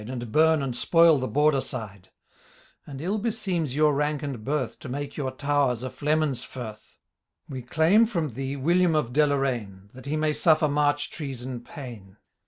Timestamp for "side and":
1.61-2.99